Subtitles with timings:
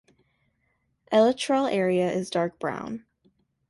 [1.11, 3.05] Elytral area is dark brown.